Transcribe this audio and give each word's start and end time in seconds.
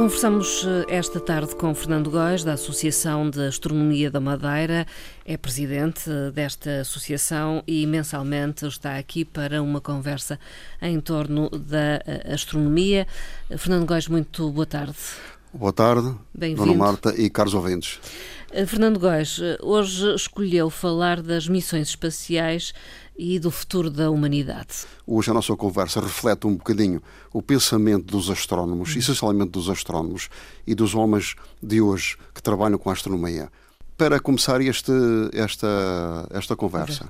Conversamos 0.00 0.64
eh, 0.66 0.96
esta 0.96 1.20
tarde 1.20 1.54
com 1.54 1.74
Fernando 1.74 2.10
Góes, 2.10 2.42
da 2.42 2.54
Associação 2.54 3.28
de 3.28 3.46
Astronomia 3.46 4.10
da 4.10 4.18
Madeira. 4.18 4.86
É 5.26 5.36
presidente 5.36 6.10
eh, 6.10 6.30
desta 6.30 6.80
associação 6.80 7.62
e 7.66 7.86
mensalmente 7.86 8.66
está 8.66 8.96
aqui 8.96 9.26
para 9.26 9.62
uma 9.62 9.78
conversa 9.78 10.40
em 10.80 10.98
torno 11.00 11.50
da 11.50 12.00
eh, 12.06 12.32
astronomia. 12.32 13.06
Fernando 13.58 13.86
Góes, 13.86 14.08
muito 14.08 14.50
boa 14.50 14.64
tarde. 14.64 14.96
Boa 15.52 15.72
tarde, 15.72 16.14
Dona 16.32 16.74
Marta 16.74 17.14
e 17.20 17.28
caros 17.28 17.52
ouvintes. 17.52 18.00
Fernando 18.66 18.98
Góes, 18.98 19.40
hoje 19.62 20.12
escolheu 20.14 20.68
falar 20.70 21.22
das 21.22 21.46
missões 21.46 21.88
espaciais 21.88 22.74
e 23.16 23.38
do 23.38 23.48
futuro 23.48 23.88
da 23.88 24.10
humanidade. 24.10 24.86
Hoje 25.06 25.30
a 25.30 25.34
nossa 25.34 25.54
conversa 25.54 26.00
reflete 26.00 26.48
um 26.48 26.56
bocadinho 26.56 27.00
o 27.32 27.40
pensamento 27.40 28.06
dos 28.06 28.28
astrónomos, 28.28 28.96
essencialmente 28.96 29.52
dos 29.52 29.70
astrónomos 29.70 30.28
e 30.66 30.74
dos 30.74 30.96
homens 30.96 31.36
de 31.62 31.80
hoje 31.80 32.16
que 32.34 32.42
trabalham 32.42 32.76
com 32.76 32.90
a 32.90 32.92
astronomia. 32.92 33.48
Para 33.96 34.18
começar 34.18 34.60
este, 34.60 34.92
esta, 35.32 36.26
esta 36.30 36.56
conversa, 36.56 37.08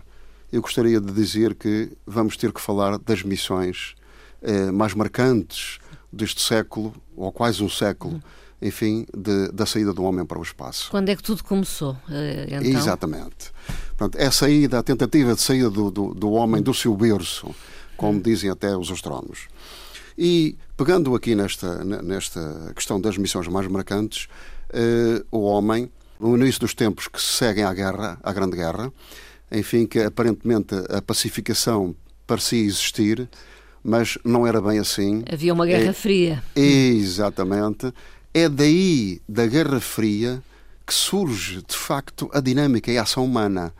eu 0.52 0.60
gostaria 0.60 1.00
de 1.00 1.10
dizer 1.10 1.54
que 1.54 1.90
vamos 2.06 2.36
ter 2.36 2.52
que 2.52 2.60
falar 2.60 2.98
das 2.98 3.22
missões 3.22 3.94
eh, 4.42 4.70
mais 4.70 4.92
marcantes 4.92 5.78
deste 6.12 6.42
século, 6.42 6.92
ou 7.16 7.32
quase 7.32 7.62
um 7.62 7.68
século, 7.68 8.14
uhum. 8.14 8.22
Enfim, 8.62 9.06
de, 9.16 9.50
da 9.52 9.64
saída 9.64 9.92
do 9.92 10.02
homem 10.02 10.24
para 10.24 10.38
o 10.38 10.42
espaço. 10.42 10.90
Quando 10.90 11.08
é 11.08 11.16
que 11.16 11.22
tudo 11.22 11.42
começou, 11.42 11.96
eh, 12.10 12.46
então? 12.48 12.80
Exatamente. 12.80 13.52
Portanto, 13.96 14.22
é 14.22 14.26
a 14.26 14.30
saída, 14.30 14.78
a 14.78 14.82
tentativa 14.82 15.34
de 15.34 15.40
saída 15.40 15.70
do, 15.70 15.90
do, 15.90 16.14
do 16.14 16.30
homem 16.32 16.62
do 16.62 16.74
seu 16.74 16.94
berço, 16.94 17.54
como 17.96 18.20
dizem 18.20 18.50
até 18.50 18.76
os 18.76 18.90
astrónomos. 18.90 19.48
E 20.16 20.56
pegando 20.76 21.14
aqui 21.14 21.34
nesta, 21.34 21.82
nesta 21.84 22.72
questão 22.74 23.00
das 23.00 23.16
missões 23.16 23.48
mais 23.48 23.66
marcantes, 23.66 24.28
eh, 24.70 25.24
o 25.30 25.40
homem, 25.40 25.90
no 26.18 26.36
início 26.36 26.60
dos 26.60 26.74
tempos 26.74 27.08
que 27.08 27.20
se 27.20 27.32
seguem 27.32 27.64
à 27.64 27.72
guerra, 27.72 28.18
à 28.22 28.32
Grande 28.32 28.56
Guerra, 28.56 28.92
enfim, 29.50 29.86
que 29.86 30.00
aparentemente 30.00 30.74
a 30.90 31.00
pacificação 31.00 31.94
parecia 32.26 32.62
existir, 32.62 33.28
mas 33.82 34.18
não 34.24 34.46
era 34.46 34.60
bem 34.60 34.78
assim. 34.78 35.24
Havia 35.30 35.52
uma 35.52 35.66
Guerra 35.66 35.90
é, 35.90 35.92
Fria. 35.92 36.42
Exatamente. 36.54 37.92
É 38.32 38.48
daí, 38.48 39.20
da 39.28 39.46
Guerra 39.46 39.80
Fria, 39.80 40.42
que 40.86 40.94
surge, 40.94 41.62
de 41.62 41.76
facto, 41.76 42.30
a 42.32 42.40
dinâmica 42.40 42.90
e 42.90 42.98
a 42.98 43.02
ação 43.02 43.24
humana. 43.24 43.72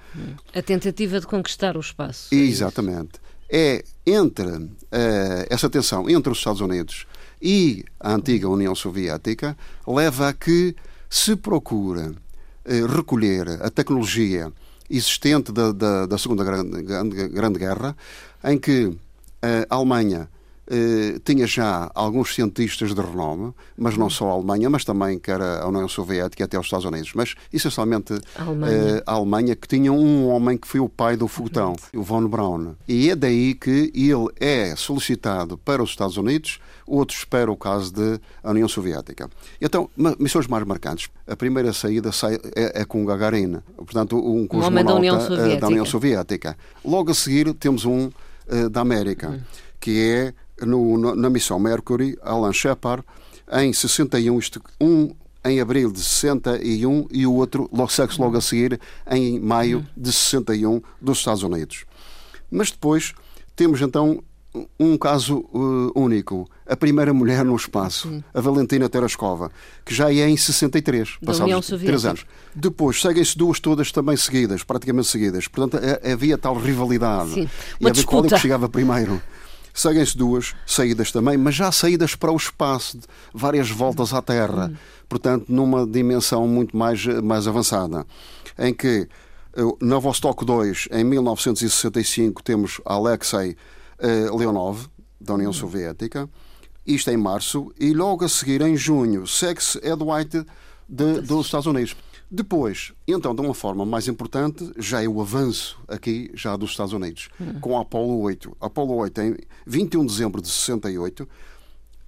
A 0.54 0.62
tentativa 0.62 1.20
de 1.20 1.26
conquistar 1.26 1.76
o 1.76 1.80
espaço. 1.80 2.32
É 2.32 2.36
Exatamente. 2.36 3.12
É 3.48 3.84
entre 4.06 4.46
uh, 4.46 4.70
essa 5.50 5.68
tensão 5.68 6.08
entre 6.08 6.30
os 6.30 6.38
Estados 6.38 6.60
Unidos 6.60 7.04
e 7.42 7.84
a 7.98 8.12
antiga 8.12 8.48
União 8.48 8.74
Soviética 8.76 9.56
leva 9.86 10.28
a 10.28 10.32
que 10.32 10.76
se 11.08 11.34
procura 11.34 12.12
uh, 12.12 12.86
recolher 12.86 13.48
a 13.60 13.70
tecnologia 13.70 14.52
existente 14.88 15.50
da, 15.50 15.72
da, 15.72 16.06
da 16.06 16.18
Segunda 16.18 16.44
Grande, 16.44 16.82
Grande, 16.82 17.28
Grande 17.28 17.58
Guerra, 17.58 17.96
em 18.44 18.56
que 18.58 18.92
a 19.42 19.74
Alemanha 19.74 20.28
eh, 20.32 20.39
tinha 21.24 21.46
já 21.46 21.91
alguns 21.94 22.34
cientistas 22.34 22.94
de 22.94 23.00
renome, 23.00 23.53
mas 23.76 23.97
não 23.97 24.08
só 24.08 24.28
a 24.28 24.32
Alemanha, 24.32 24.70
mas 24.70 24.84
também 24.84 25.19
que 25.19 25.31
era 25.31 25.62
a 25.62 25.69
União 25.69 25.88
Soviética 25.88 26.42
e 26.42 26.44
até 26.44 26.58
os 26.58 26.66
Estados 26.66 26.84
Unidos, 26.84 27.12
mas 27.14 27.34
essencialmente 27.53 28.14
a 28.36 28.42
Alemanha. 28.42 28.72
Eh, 28.72 29.03
a 29.06 29.12
Alemanha, 29.12 29.56
que 29.56 29.66
tinha 29.66 29.92
um 29.92 30.28
homem 30.28 30.56
que 30.56 30.69
foi 30.69 30.81
o 30.81 30.88
pai 30.88 31.16
do 31.16 31.26
foguetão, 31.26 31.75
o 31.94 32.03
von 32.03 32.26
Braun. 32.28 32.75
E 32.86 33.10
é 33.10 33.16
daí 33.16 33.54
que 33.54 33.91
ele 33.94 34.28
é 34.38 34.76
solicitado 34.76 35.58
para 35.58 35.82
os 35.82 35.91
Estados 35.91 36.16
Unidos, 36.16 36.60
outros 36.87 37.25
para 37.25 37.50
o 37.50 37.56
caso 37.56 37.92
da 37.92 38.50
União 38.50 38.69
Soviética. 38.69 39.28
Então, 39.60 39.91
missões 40.19 40.47
mais 40.47 40.64
marcantes. 40.64 41.08
A 41.26 41.37
primeira 41.37 41.72
saída 41.72 42.10
é, 42.54 42.82
é 42.82 42.84
com 42.84 43.04
Gagarin, 43.04 43.58
portanto, 43.76 44.16
um 44.16 44.47
cosmonauta 44.47 44.92
da 44.92 44.94
União, 44.94 45.50
eh, 45.50 45.56
da 45.56 45.66
União 45.66 45.84
Soviética. 45.84 46.56
Logo 46.84 47.10
a 47.10 47.14
seguir 47.14 47.52
temos 47.54 47.84
um 47.84 48.10
da 48.72 48.81
América, 48.81 49.31
hum. 49.31 49.41
que 49.78 50.00
é 50.00 50.34
no, 50.65 51.15
na 51.15 51.31
missão 51.31 51.59
Mercury, 51.59 52.19
Alan 52.22 52.53
Shepard, 52.53 53.04
em 53.53 53.72
61, 53.72 54.38
isto, 54.38 54.62
um 54.81 55.10
em 55.44 55.60
abril 55.60 55.91
de 55.91 56.00
61 56.00 57.06
e 57.10 57.26
o 57.26 57.34
outro 57.34 57.69
logo, 57.72 57.91
logo 58.19 58.37
a 58.37 58.41
seguir 58.41 58.78
em 59.10 59.41
maio 59.41 59.87
de 59.97 60.12
61 60.12 60.82
dos 61.00 61.19
Estados 61.19 61.43
Unidos. 61.43 61.84
Mas 62.50 62.70
depois 62.70 63.15
temos 63.56 63.81
então 63.81 64.22
um 64.78 64.99
caso 64.99 65.38
uh, 65.53 65.93
único. 65.94 66.49
A 66.66 66.76
primeira 66.76 67.12
mulher 67.12 67.44
no 67.44 67.54
espaço, 67.54 68.22
a 68.34 68.41
Valentina 68.41 68.88
Tereshkova, 68.88 69.50
que 69.84 69.94
já 69.94 70.12
é 70.12 70.28
em 70.28 70.37
63, 70.37 71.19
passados 71.25 71.66
três 71.66 72.04
anos. 72.04 72.25
Depois 72.54 73.00
seguem-se 73.00 73.37
duas 73.37 73.60
todas 73.60 73.91
também 73.93 74.16
seguidas, 74.16 74.62
praticamente 74.62 75.09
seguidas. 75.09 75.49
Portanto, 75.49 75.82
havia 76.04 76.37
tal 76.37 76.54
rivalidade. 76.54 77.32
Sim. 77.34 77.49
Uma 77.81 77.88
e 77.88 77.91
havia 77.91 78.04
qual 78.04 78.25
é 78.25 78.28
que 78.28 78.38
chegava 78.38 78.69
primeiro. 78.69 79.20
Seguem-se 79.80 80.14
duas 80.14 80.54
saídas 80.66 81.10
também, 81.10 81.38
mas 81.38 81.54
já 81.54 81.72
saídas 81.72 82.14
para 82.14 82.30
o 82.30 82.36
espaço, 82.36 83.00
várias 83.32 83.70
voltas 83.70 84.12
à 84.12 84.20
Terra, 84.20 84.66
hum. 84.70 84.76
portanto, 85.08 85.46
numa 85.48 85.86
dimensão 85.86 86.46
muito 86.46 86.76
mais, 86.76 87.06
mais 87.06 87.48
avançada, 87.48 88.04
em 88.58 88.74
que 88.74 89.08
eh, 89.56 89.62
na 89.80 89.98
Vostok 89.98 90.44
2, 90.44 90.88
em 90.92 91.02
1965, 91.02 92.42
temos 92.42 92.78
Alexei 92.84 93.56
uh, 93.98 94.36
Leonov, 94.36 94.86
da 95.19 95.32
União 95.32 95.48
hum. 95.48 95.54
Soviética, 95.54 96.28
isto 96.86 97.10
em 97.10 97.16
março, 97.16 97.72
e 97.80 97.94
logo 97.94 98.22
a 98.22 98.28
seguir, 98.28 98.60
em 98.60 98.76
junho, 98.76 99.26
segue-se 99.26 99.78
Ed 99.78 100.04
White 100.04 100.44
de, 100.86 101.22
dos 101.22 101.46
Estados 101.46 101.66
Unidos. 101.66 101.96
Depois, 102.30 102.92
então, 103.08 103.34
de 103.34 103.41
uma 103.41 103.54
forma 103.54 103.84
mais 103.84 104.06
importante, 104.06 104.72
já 104.78 105.02
é 105.02 105.08
o 105.08 105.20
avanço 105.20 105.80
aqui 105.88 106.30
já 106.32 106.56
dos 106.56 106.70
Estados 106.70 106.92
Unidos, 106.92 107.28
uhum. 107.41 107.58
com 107.58 107.76
a 107.76 107.82
Apollo 107.82 108.20
8. 108.20 108.56
A 108.60 108.66
Apollo 108.66 108.94
8, 108.94 109.20
em 109.20 109.36
21 109.66 110.06
de 110.06 110.12
dezembro 110.12 110.40
de 110.40 110.48
68, 110.48 111.28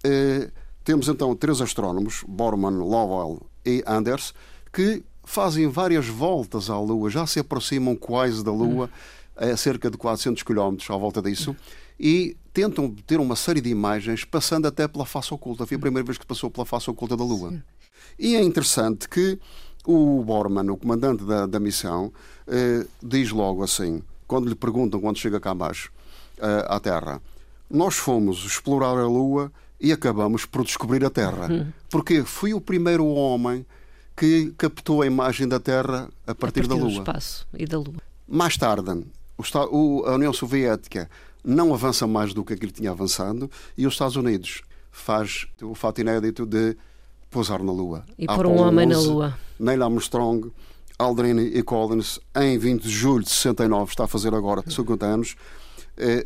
eh, 0.04 0.50
temos 0.84 1.08
então 1.08 1.34
três 1.34 1.60
astrónomos, 1.60 2.24
Borman, 2.26 2.78
Lowell 2.78 3.44
e 3.66 3.82
Anders, 3.84 4.32
que 4.72 5.02
fazem 5.24 5.68
várias 5.68 6.06
voltas 6.06 6.70
à 6.70 6.78
Lua, 6.78 7.10
já 7.10 7.26
se 7.26 7.40
aproximam 7.40 7.96
quase 7.96 8.44
da 8.44 8.52
Lua, 8.52 8.90
uhum. 9.40 9.52
a 9.52 9.56
cerca 9.56 9.90
de 9.90 9.96
400 9.96 10.44
km 10.44 10.76
à 10.88 10.96
volta 10.96 11.20
disso, 11.20 11.50
uhum. 11.50 11.56
e 11.98 12.36
tentam 12.52 12.88
ter 13.06 13.18
uma 13.18 13.34
série 13.34 13.60
de 13.60 13.70
imagens 13.70 14.24
passando 14.24 14.66
até 14.66 14.86
pela 14.86 15.06
face 15.06 15.34
oculta. 15.34 15.66
Foi 15.66 15.76
a 15.76 15.80
primeira 15.80 16.06
vez 16.06 16.16
que 16.16 16.26
passou 16.26 16.48
pela 16.48 16.66
face 16.66 16.88
oculta 16.90 17.16
da 17.16 17.24
Lua. 17.24 17.50
Sim. 17.50 17.62
E 18.18 18.36
é 18.36 18.42
interessante 18.42 19.08
que 19.08 19.38
o 19.86 20.22
Borman, 20.24 20.70
o 20.70 20.76
comandante 20.76 21.24
da, 21.24 21.46
da 21.46 21.60
missão, 21.60 22.12
eh, 22.46 22.86
diz 23.02 23.30
logo 23.30 23.62
assim, 23.62 24.02
quando 24.26 24.48
lhe 24.48 24.54
perguntam, 24.54 25.00
quando 25.00 25.18
chega 25.18 25.40
cá 25.40 25.50
abaixo, 25.50 25.92
eh, 26.38 26.66
à 26.68 26.78
Terra, 26.78 27.20
nós 27.68 27.96
fomos 27.96 28.44
explorar 28.44 28.96
a 28.98 29.06
Lua 29.06 29.50
e 29.80 29.92
acabamos 29.92 30.46
por 30.46 30.64
descobrir 30.64 31.04
a 31.04 31.10
Terra. 31.10 31.48
Uhum. 31.50 31.72
Porque 31.90 32.22
fui 32.22 32.54
o 32.54 32.60
primeiro 32.60 33.04
homem 33.06 33.66
que 34.16 34.52
captou 34.56 35.02
a 35.02 35.06
imagem 35.06 35.48
da 35.48 35.58
Terra 35.58 36.08
a 36.26 36.34
partir, 36.34 36.60
a 36.60 36.62
partir 36.62 36.66
da 36.68 36.74
Lua. 36.74 36.84
Do 36.84 36.98
espaço 36.98 37.46
e 37.58 37.66
da 37.66 37.78
Lua. 37.78 37.96
Mais 38.28 38.56
tarde, 38.56 39.04
o, 39.70 40.04
a 40.06 40.14
União 40.14 40.32
Soviética 40.32 41.10
não 41.44 41.74
avança 41.74 42.06
mais 42.06 42.32
do 42.32 42.44
que 42.44 42.52
aquilo 42.52 42.70
tinha 42.70 42.90
avançado 42.90 43.50
e 43.76 43.86
os 43.86 43.94
Estados 43.94 44.16
Unidos 44.16 44.62
faz 44.90 45.46
o 45.60 45.74
fato 45.74 46.00
inédito 46.00 46.46
de 46.46 46.76
pousar 47.32 47.62
na 47.62 47.72
Lua. 47.72 48.04
E 48.18 48.26
pôr 48.26 48.46
um 48.46 48.60
homem 48.60 48.86
11, 48.86 48.94
na 48.94 49.12
Lua. 49.12 49.38
Neil 49.58 49.82
Armstrong, 49.82 50.52
Aldrin 50.98 51.38
e 51.38 51.62
Collins, 51.62 52.20
em 52.36 52.58
20 52.58 52.82
de 52.82 52.90
julho 52.90 53.24
de 53.24 53.30
69, 53.30 53.90
está 53.90 54.04
a 54.04 54.08
fazer 54.08 54.34
agora 54.34 54.62
50 54.68 55.06
anos, 55.06 55.34
eh, 55.96 56.24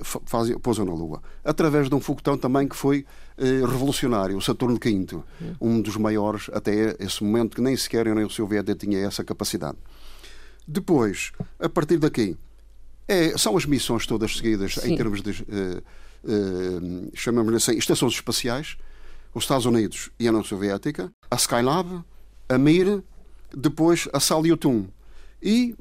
pousam 0.62 0.84
na 0.84 0.92
Lua. 0.92 1.22
Através 1.44 1.88
de 1.88 1.94
um 1.94 2.00
foguetão 2.00 2.36
também 2.36 2.68
que 2.68 2.76
foi 2.76 3.06
eh, 3.38 3.60
revolucionário, 3.60 4.36
o 4.36 4.42
Saturno 4.42 4.78
V, 4.82 5.22
um 5.60 5.80
dos 5.80 5.96
maiores 5.96 6.50
até 6.52 6.96
esse 6.98 7.22
momento, 7.22 7.56
que 7.56 7.62
nem 7.62 7.76
sequer 7.76 8.06
a 8.08 8.10
União 8.10 8.28
Soviética 8.28 8.74
tinha 8.74 8.98
essa 8.98 9.24
capacidade. 9.24 9.78
Depois, 10.66 11.30
a 11.60 11.68
partir 11.68 11.98
daqui, 11.98 12.36
é, 13.06 13.38
são 13.38 13.56
as 13.56 13.64
missões 13.64 14.04
todas 14.06 14.36
seguidas 14.36 14.74
Sim. 14.74 14.92
em 14.92 14.96
termos 14.96 15.22
de, 15.22 15.30
eh, 16.28 17.10
chamamos-lhe 17.14 17.56
assim, 17.56 17.76
estações 17.76 18.14
espaciais, 18.14 18.76
os 19.36 19.44
Estados 19.44 19.66
Unidos 19.66 20.10
e 20.18 20.26
a 20.26 20.30
União 20.30 20.42
Soviética, 20.42 21.12
a 21.30 21.36
Skylab, 21.36 22.02
a 22.48 22.56
Mir, 22.56 23.02
depois 23.54 24.08
a 24.10 24.18
Salyutum. 24.18 24.86
E 25.42 25.76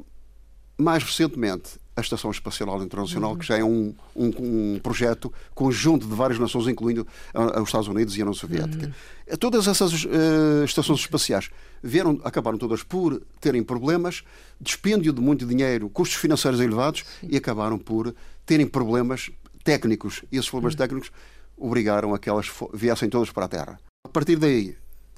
mais 0.78 1.02
recentemente, 1.02 1.80
a 1.96 2.02
Estação 2.02 2.30
Espacial 2.30 2.84
Internacional, 2.84 3.32
uhum. 3.32 3.38
que 3.38 3.46
já 3.46 3.58
é 3.58 3.64
um, 3.64 3.96
um, 4.14 4.74
um, 4.74 4.80
projeto 4.84 5.32
conjunto 5.54 6.06
de 6.06 6.14
várias 6.14 6.38
nações, 6.38 6.68
incluindo 6.68 7.08
os 7.34 7.70
Estados 7.70 7.88
Unidos 7.88 8.18
e 8.18 8.20
a 8.20 8.26
União 8.26 8.34
Soviética. 8.34 8.88
Uhum. 8.88 9.38
Todas 9.38 9.70
essas 9.70 10.04
uh, 10.04 10.66
estações 10.66 11.00
espaciais 11.00 11.50
vieram, 11.82 12.20
acabaram 12.26 12.58
todas 12.58 12.84
por 12.84 13.22
terem 13.40 13.64
problemas, 13.64 14.22
dispêndio 14.60 15.14
de 15.14 15.22
muito 15.22 15.46
dinheiro, 15.46 15.88
custos 15.88 16.18
financeiros 16.18 16.60
elevados 16.60 17.06
Sim. 17.22 17.30
e 17.32 17.38
acabaram 17.38 17.78
por 17.80 18.14
terem 18.46 18.68
problemas 18.68 19.32
técnicos. 19.64 20.24
E 20.30 20.36
esses 20.36 20.50
problemas 20.50 20.74
uhum. 20.74 20.80
técnicos 20.80 21.12
obrigaram 21.58 22.14
a 22.14 22.20
que 22.20 22.30
elas 22.30 22.52
viessem 22.74 23.10
todas 23.10 23.32
para 23.32 23.46
a 23.46 23.48
Terra. 23.48 23.80
A 24.04 24.10
partir 24.10 24.36
daí, 24.36 24.76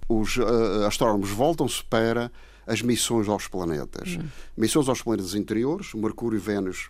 os 0.07 0.37
uh, 0.37 0.85
astrónomos 0.87 1.29
voltam-se 1.29 1.83
para 1.83 2.31
as 2.65 2.81
missões 2.81 3.27
aos 3.27 3.47
planetas. 3.47 4.17
Hum. 4.17 4.27
Missões 4.55 4.87
aos 4.87 5.01
planetas 5.01 5.33
interiores, 5.35 5.93
Mercúrio, 5.93 6.39
Vênus, 6.39 6.89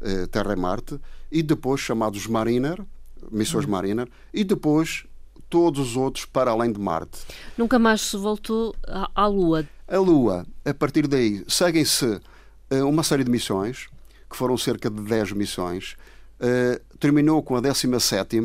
uh, 0.00 0.26
Terra 0.28 0.52
e 0.52 0.56
Marte, 0.56 1.00
e 1.30 1.42
depois 1.42 1.80
chamados 1.80 2.26
Mariner, 2.26 2.82
missões 3.30 3.64
hum. 3.64 3.70
Mariner, 3.70 4.08
e 4.32 4.44
depois 4.44 5.04
todos 5.48 5.90
os 5.90 5.96
outros 5.96 6.24
para 6.26 6.50
além 6.50 6.72
de 6.72 6.78
Marte. 6.78 7.20
Nunca 7.56 7.78
mais 7.78 8.02
se 8.02 8.16
voltou 8.16 8.74
à 9.14 9.26
Lua. 9.26 9.66
A 9.86 9.96
Lua, 9.96 10.46
a 10.62 10.74
partir 10.74 11.06
daí, 11.06 11.42
seguem-se 11.48 12.20
uma 12.70 13.02
série 13.02 13.24
de 13.24 13.30
missões, 13.30 13.88
que 14.28 14.36
foram 14.36 14.58
cerca 14.58 14.90
de 14.90 15.00
10 15.00 15.32
missões, 15.32 15.96
terminou 16.98 17.42
com 17.42 17.56
a 17.56 17.60
17 17.60 18.36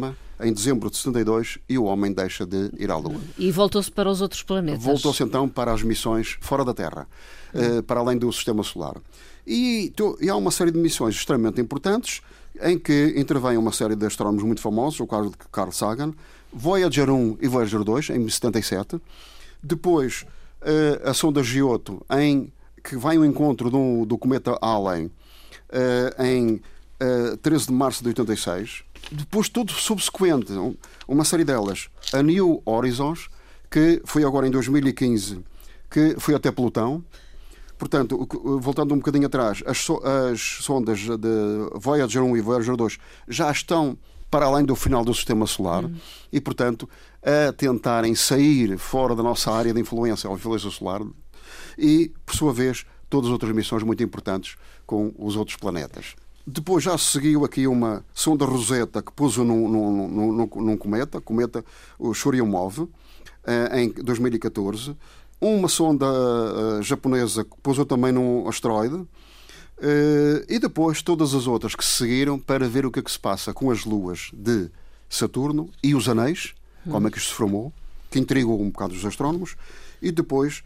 em 0.42 0.52
dezembro 0.52 0.90
de 0.90 0.98
72 0.98 1.60
e 1.70 1.78
o 1.78 1.84
homem 1.86 2.12
deixa 2.12 2.46
de 2.46 2.72
ir 2.78 2.92
à 2.92 2.98
Lua. 2.98 3.20
E 3.38 3.52
voltou-se 3.52 3.92
para 3.92 4.10
os 4.10 4.22
outros 4.22 4.44
planetas? 4.44 4.84
Voltou-se 4.84 5.24
então 5.24 5.48
para 5.48 5.72
as 5.72 5.84
missões 5.84 6.38
fora 6.42 6.66
da 6.66 6.74
Terra, 6.74 7.08
hum. 7.54 7.82
para 7.84 8.00
além 8.00 8.18
do 8.18 8.32
sistema 8.32 8.64
solar. 8.64 8.96
E, 9.46 9.94
e, 10.22 10.30
há 10.30 10.36
uma 10.36 10.52
série 10.52 10.72
de 10.72 10.80
missões 10.80 11.16
extremamente 11.16 11.60
importantes 11.60 12.22
em 12.62 12.78
que 12.78 13.14
intervém 13.18 13.58
uma 13.58 13.72
série 13.72 13.96
de 13.96 14.06
astrónomos 14.06 14.44
muito 14.44 14.62
famosos, 14.62 15.00
o 15.00 15.08
caso 15.08 15.30
de 15.30 15.38
Carl 15.52 15.72
Sagan, 15.72 16.14
Voyager 16.52 17.10
1 17.10 17.38
e 17.42 17.48
Voyager 17.48 17.84
2, 17.84 18.12
em 18.12 18.30
77. 18.30 19.02
Depois, 19.62 20.26
eh, 20.62 21.02
a 21.04 21.14
sonda 21.14 21.44
Giotto, 21.44 22.06
em, 22.12 22.54
que 22.84 22.96
vai 22.96 23.18
ao 23.18 23.26
encontro 23.26 23.70
do, 23.70 24.06
do 24.06 24.18
cometa 24.18 24.58
Halley, 24.62 25.10
eh, 25.70 26.16
em 27.04 27.38
13 27.38 27.68
de 27.68 27.74
março 27.74 28.02
de 28.02 28.10
86 28.10 28.84
depois 29.12 29.50
tudo 29.50 29.72
subsequente, 29.72 30.54
uma 31.08 31.26
série 31.26 31.44
delas, 31.44 31.90
a 32.14 32.22
New 32.22 32.62
Horizons, 32.66 33.30
que 33.70 34.02
foi 34.06 34.24
agora 34.24 34.48
em 34.48 34.52
2015, 34.52 35.44
que 35.90 36.16
foi 36.20 36.36
até 36.36 36.52
Plutão. 36.52 37.04
Portanto, 37.78 38.28
voltando 38.62 38.94
um 38.94 38.98
bocadinho 38.98 39.28
atrás, 39.28 39.62
as, 39.66 39.80
so 39.80 40.02
as 40.32 40.40
sondas 40.62 41.00
de 41.00 41.70
Voyager 41.76 42.24
1 42.24 42.38
e 42.38 42.42
Voyager 42.42 42.78
2 42.78 42.98
já 43.28 43.52
estão 43.52 43.98
para 44.32 44.46
além 44.46 44.66
do 44.66 44.76
final 44.76 45.04
do 45.04 45.14
sistema 45.14 45.46
solar 45.46 45.84
uhum. 45.84 45.96
e, 46.32 46.40
portanto, 46.40 46.90
a 47.22 47.52
tentarem 47.52 48.16
sair 48.16 48.78
fora 48.78 49.16
da 49.16 49.22
nossa 49.22 49.52
área 49.52 49.74
de 49.74 49.80
influência, 49.80 50.30
a 50.30 50.34
influência 50.34 50.72
solar, 50.72 51.02
e, 51.78 52.12
por 52.26 52.36
sua 52.36 52.54
vez, 52.54 52.86
todas 53.10 53.28
as 53.28 53.34
outras 53.34 53.54
missões 53.54 53.84
muito 53.84 54.02
importantes 54.02 54.56
com 54.86 55.14
os 55.20 55.36
outros 55.36 55.58
planetas. 55.58 56.16
Depois 56.46 56.84
já 56.84 56.98
seguiu 56.98 57.46
aqui 57.46 57.68
uma 57.68 58.04
sonda 58.14 58.44
Rosetta 58.44 59.02
que 59.02 59.14
pôs 59.14 59.38
num, 59.38 59.46
num, 59.46 60.08
num, 60.10 60.50
num 60.56 60.78
cometa, 60.78 61.22
cometa 61.22 61.64
o 61.98 62.14
Churyumov, 62.14 62.90
eh, 63.46 63.82
em 63.82 63.90
2014. 63.92 64.96
Uma 65.40 65.70
sonda 65.70 66.06
uh, 66.06 66.82
japonesa 66.82 67.44
que 67.44 67.52
pousou 67.62 67.86
também 67.86 68.12
num 68.12 68.48
asteroide. 68.48 68.96
Uh, 68.96 70.44
e 70.48 70.60
depois 70.60 71.02
todas 71.02 71.34
as 71.34 71.48
outras 71.48 71.76
que 71.76 71.84
seguiram 71.84 72.38
para 72.38 72.68
ver 72.68 72.86
o 72.86 72.92
que 72.92 73.00
é 73.00 73.02
que 73.02 73.12
se 73.12 73.20
passa 73.20 73.54
com 73.54 73.72
as 73.72 73.86
luas 73.86 74.30
de 74.34 74.70
Saturno 75.10 75.70
e 75.82 75.96
os 75.96 76.08
anéis, 76.08 76.54
como 76.90 77.08
é 77.08 77.12
que 77.12 77.18
isto 77.18 77.30
se 77.30 77.36
formou, 77.36 77.74
que 78.10 78.20
intrigou 78.20 78.62
um 78.62 78.70
bocado 78.70 78.94
os 78.94 79.06
astrónomos, 79.06 79.56
e 80.02 80.12
depois 80.12 80.64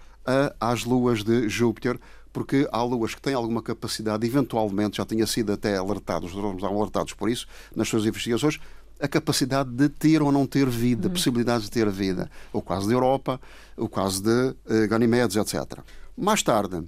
às 0.60 0.84
luas 0.84 1.24
de 1.24 1.48
Júpiter, 1.48 2.00
porque 2.38 2.70
há 2.72 2.84
luas 2.84 3.16
que 3.16 3.22
têm 3.24 3.34
alguma 3.34 3.64
capacidade, 3.64 4.24
eventualmente 4.24 4.98
já 4.98 5.06
tinha 5.08 5.26
sido 5.26 5.54
até 5.54 5.76
alertados, 5.76 6.30
os 6.30 6.36
drones 6.36 6.64
alertados 6.64 7.12
por 7.14 7.32
isso, 7.32 7.48
nas 7.76 7.88
suas 7.88 8.06
investigações, 8.06 8.60
a 9.02 9.08
capacidade 9.08 9.72
de 9.72 9.90
ter 9.90 10.22
ou 10.22 10.32
não 10.32 10.46
ter 10.46 10.70
vida, 10.70 11.08
uhum. 11.08 11.16
possibilidades 11.16 11.64
de 11.64 11.72
ter 11.72 11.90
vida. 11.90 12.30
O 12.54 12.62
caso 12.62 12.88
da 12.88 12.94
Europa, 12.94 13.42
o 13.76 13.90
caso 13.90 14.22
de 14.22 14.30
uh, 14.30 14.88
Ganymedes, 14.88 15.36
etc. 15.36 15.80
Mais 16.16 16.44
tarde, 16.44 16.84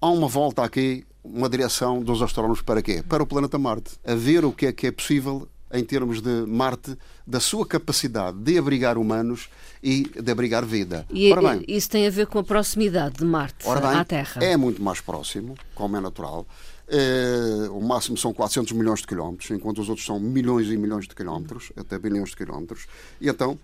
há 0.00 0.08
uma 0.08 0.26
volta 0.26 0.64
aqui, 0.64 1.06
uma 1.22 1.48
direção 1.48 2.02
dos 2.02 2.20
astrónomos 2.20 2.60
para 2.60 2.82
quê? 2.82 3.00
Para 3.08 3.22
o 3.22 3.26
planeta 3.26 3.56
Marte. 3.56 3.92
A 4.04 4.16
ver 4.16 4.44
o 4.44 4.50
que 4.50 4.66
é 4.66 4.72
que 4.72 4.88
é 4.88 4.90
possível 4.90 5.46
em 5.72 5.84
termos 5.84 6.20
de 6.20 6.46
Marte, 6.46 6.96
da 7.26 7.40
sua 7.40 7.66
capacidade 7.66 8.38
de 8.38 8.58
abrigar 8.58 8.96
humanos 8.96 9.48
e 9.82 10.04
de 10.04 10.30
abrigar 10.30 10.64
vida. 10.64 11.06
E 11.10 11.34
bem, 11.34 11.64
isso 11.68 11.90
tem 11.90 12.06
a 12.06 12.10
ver 12.10 12.26
com 12.26 12.38
a 12.38 12.44
proximidade 12.44 13.16
de 13.16 13.24
Marte 13.24 13.64
bem, 13.64 14.00
à 14.00 14.04
Terra? 14.04 14.42
É 14.42 14.56
muito 14.56 14.82
mais 14.82 15.00
próximo, 15.00 15.54
como 15.74 15.96
é 15.96 16.00
natural. 16.00 16.46
É, 16.90 17.68
o 17.70 17.80
máximo 17.82 18.16
são 18.16 18.32
400 18.32 18.72
milhões 18.72 19.00
de 19.00 19.06
quilómetros, 19.06 19.50
enquanto 19.50 19.82
os 19.82 19.88
outros 19.90 20.06
são 20.06 20.18
milhões 20.18 20.68
e 20.68 20.76
milhões 20.76 21.06
de 21.06 21.14
quilómetros, 21.14 21.70
até 21.76 21.98
bilhões 21.98 22.30
de 22.30 22.36
quilómetros. 22.36 22.86
E 23.20 23.28
então, 23.28 23.58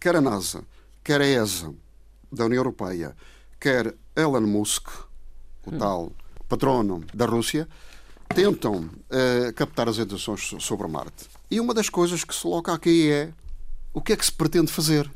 quer 0.00 0.16
a 0.16 0.20
NASA, 0.20 0.64
quer 1.04 1.20
a 1.20 1.26
ESA 1.26 1.74
da 2.32 2.46
União 2.46 2.60
Europeia, 2.60 3.14
quer 3.60 3.94
Elon 4.16 4.46
Musk, 4.46 4.88
o 5.66 5.74
hum. 5.74 5.78
tal 5.78 6.12
patrono 6.48 7.04
da 7.12 7.26
Rússia, 7.26 7.68
tentam 8.34 8.76
uh, 8.76 9.52
captar 9.54 9.88
as 9.88 9.98
atenções 9.98 10.54
sobre 10.60 10.86
Marte. 10.86 11.26
E 11.50 11.60
uma 11.60 11.72
das 11.74 11.88
coisas 11.88 12.24
que 12.24 12.34
se 12.34 12.42
coloca 12.42 12.72
aqui 12.72 13.10
é 13.10 13.30
o 13.92 14.00
que 14.00 14.12
é 14.12 14.16
que 14.16 14.24
se 14.24 14.32
pretende 14.32 14.70
fazer 14.70 15.10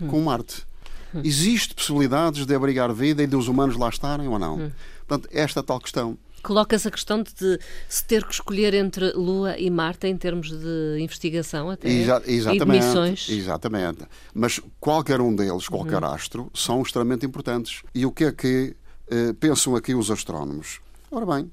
hum. 0.00 0.08
com 0.08 0.20
Marte. 0.20 0.66
Hum. 1.14 1.22
Existe 1.24 1.74
possibilidades 1.74 2.44
de 2.44 2.54
abrigar 2.54 2.92
vida 2.92 3.22
e 3.22 3.26
de 3.26 3.36
os 3.36 3.48
humanos 3.48 3.76
lá 3.76 3.88
estarem 3.88 4.28
ou 4.28 4.38
não? 4.38 4.56
Hum. 4.58 4.70
Portanto, 5.06 5.28
esta 5.32 5.62
tal 5.62 5.80
questão. 5.80 6.18
Coloca-se 6.42 6.86
a 6.86 6.90
questão 6.90 7.22
de 7.22 7.58
se 7.88 8.04
ter 8.04 8.24
que 8.24 8.32
escolher 8.32 8.72
entre 8.72 9.12
Lua 9.12 9.58
e 9.58 9.68
Marte 9.70 10.06
em 10.06 10.16
termos 10.16 10.50
de 10.50 10.98
investigação 11.00 11.68
até 11.68 11.88
Exa 11.88 12.22
exatamente, 12.26 12.84
e 12.84 12.86
missões. 12.86 13.28
Exatamente. 13.28 14.04
Mas 14.32 14.60
qualquer 14.78 15.20
um 15.20 15.34
deles, 15.34 15.68
qualquer 15.68 16.02
uhum. 16.02 16.12
astro, 16.12 16.50
são 16.54 16.80
extremamente 16.80 17.26
importantes. 17.26 17.82
E 17.94 18.06
o 18.06 18.12
que 18.12 18.24
é 18.24 18.32
que 18.32 18.76
uh, 19.10 19.34
pensam 19.34 19.74
aqui 19.74 19.94
os 19.94 20.10
astrónomos? 20.10 20.80
Ora 21.10 21.26
bem, 21.26 21.50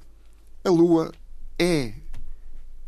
a 0.65 0.69
Lua 0.69 1.11
é 1.59 1.94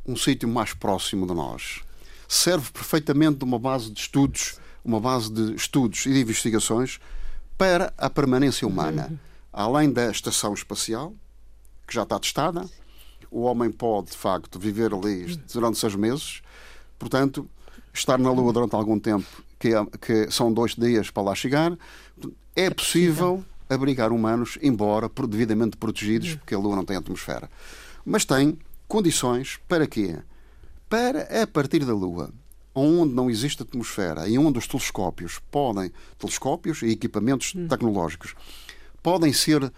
um 0.04 0.16
sítio 0.16 0.50
mais 0.50 0.74
próximo 0.74 1.28
de 1.28 1.34
nós. 1.36 1.84
Serve 2.28 2.72
perfeitamente 2.72 3.38
de 3.38 3.44
uma 3.44 3.60
base 3.60 3.92
de 3.92 4.00
estudos, 4.00 4.60
uma 4.84 5.00
base 5.00 5.32
de 5.32 5.54
estudos 5.54 6.08
e 6.08 6.14
de 6.14 6.22
investigações 6.22 7.00
para 7.56 7.94
a 7.96 8.10
permanência 8.10 8.68
humana. 8.68 9.14
Além 9.54 9.92
da 9.92 10.10
estação 10.10 10.56
espacial, 10.56 11.14
que 11.86 11.94
já 11.94 12.02
está 12.02 12.18
testada, 12.20 12.68
o 13.30 13.44
homem 13.44 13.72
pode, 13.72 14.10
de 14.10 14.18
facto, 14.18 14.60
viver 14.60 14.92
ali 14.92 15.36
durante 15.54 15.78
seis 15.78 15.94
meses. 15.94 16.42
Portanto, 16.98 17.48
estar 17.94 18.18
na 18.18 18.32
Lua 18.32 18.52
durante 18.52 18.76
algum 18.76 19.00
tempo, 19.00 19.28
que, 19.60 19.68
é, 19.68 19.86
que 20.02 20.32
são 20.32 20.52
dois 20.52 20.74
dias 20.74 21.12
para 21.12 21.24
lá 21.24 21.36
chegar, 21.36 21.78
é 22.56 22.72
possível 22.72 23.46
abrigar 23.70 24.12
humanos, 24.12 24.58
embora 24.62 25.10
devidamente 25.28 25.78
protegidos, 25.78 26.36
porque 26.36 26.56
a 26.56 26.60
Lua 26.60 26.76
não 26.76 26.86
tem 26.86 26.98
atmosfera. 26.98 27.50
Mas 28.06 28.26
tem 28.26 28.58
condições 28.88 29.60
para 29.68 29.88
quê? 29.88 30.18
Para, 30.90 31.44
a 31.44 31.48
partir 31.48 31.84
da 31.84 31.94
Lua, 31.94 32.32
onde 32.74 33.14
não 33.14 33.30
existe 33.30 33.64
atmosfera 33.64 34.28
e 34.28 34.38
onde 34.38 34.60
os 34.60 34.68
telescópios 34.68 35.40
podem, 35.52 35.92
telescópios 36.18 36.82
e 36.82 36.90
equipamentos 36.92 37.54
hum. 37.56 37.68
tecnológicos, 37.68 38.36
podem 39.02 39.34
ser 39.34 39.64
uh, 39.64 39.72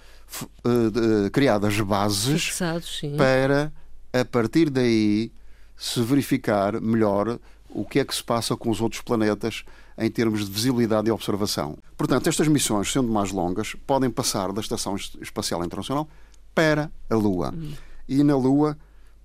uh, 0.65 1.31
criadas 1.31 1.79
bases 1.79 2.45
Fixados, 2.45 3.01
para, 3.17 3.73
a 4.13 4.25
partir 4.25 4.69
daí, 4.69 5.31
se 5.77 6.01
verificar 6.01 6.79
melhor 6.81 7.39
o 7.69 7.85
que 7.85 7.99
é 7.99 8.05
que 8.05 8.15
se 8.15 8.23
passa 8.23 8.55
com 8.55 8.69
os 8.69 8.81
outros 8.81 9.01
planetas 9.01 9.63
em 9.97 10.09
termos 10.09 10.45
de 10.45 10.51
visibilidade 10.51 11.09
e 11.09 11.11
observação. 11.11 11.77
Portanto, 11.97 12.27
estas 12.27 12.47
missões, 12.47 12.91
sendo 12.91 13.11
mais 13.11 13.31
longas, 13.31 13.75
podem 13.85 14.09
passar 14.09 14.51
da 14.51 14.61
Estação 14.61 14.95
Espacial 14.95 15.63
Internacional 15.63 16.07
para 16.55 16.91
a 17.09 17.15
Lua. 17.15 17.53
Hum. 17.53 17.73
E 18.07 18.23
na 18.23 18.35
Lua 18.35 18.77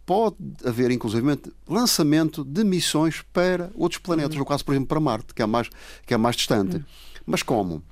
pode 0.04 0.36
haver, 0.64 0.90
inclusive, 0.90 1.38
lançamento 1.66 2.44
de 2.44 2.64
missões 2.64 3.22
para 3.32 3.70
outros 3.74 4.00
planetas, 4.00 4.36
hum. 4.36 4.40
no 4.40 4.44
caso, 4.44 4.64
por 4.64 4.72
exemplo, 4.72 4.88
para 4.88 5.00
Marte, 5.00 5.32
que 5.32 5.42
é 5.42 5.46
mais, 5.46 5.70
que 6.04 6.12
é 6.12 6.16
mais 6.16 6.36
distante. 6.36 6.76
Hum. 6.76 6.84
Mas 7.24 7.42
como? 7.42 7.82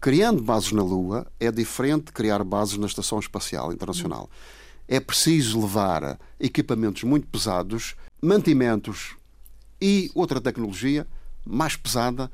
Criando 0.00 0.42
bases 0.42 0.72
na 0.72 0.82
Lua 0.82 1.26
é 1.40 1.50
diferente 1.50 2.06
de 2.06 2.12
criar 2.12 2.44
bases 2.44 2.76
na 2.76 2.86
Estação 2.86 3.18
Espacial 3.18 3.72
Internacional. 3.72 4.28
É 4.86 5.00
preciso 5.00 5.60
levar 5.62 6.18
equipamentos 6.38 7.04
muito 7.04 7.26
pesados, 7.26 7.94
mantimentos 8.20 9.16
e 9.84 10.10
outra 10.14 10.40
tecnologia 10.40 11.06
mais 11.44 11.76
pesada 11.76 12.32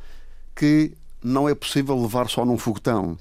que 0.55 0.93
não 1.21 1.49
é 1.49 1.55
possível 1.55 2.01
levar 2.01 2.31
só 2.31 2.45
num 2.45 2.57
foguetão. 2.57 3.19